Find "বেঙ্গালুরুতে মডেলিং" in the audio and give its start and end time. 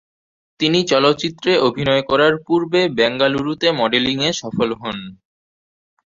2.97-4.17